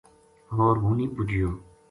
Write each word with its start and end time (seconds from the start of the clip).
ہو 0.53 0.65
ر 0.75 0.77
ہوں 0.83 0.95
نی 0.97 1.05
بُجیو 1.15 1.49